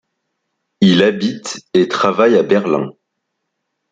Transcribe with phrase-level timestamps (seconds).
[0.79, 2.89] Il habite et travaille à Berlin.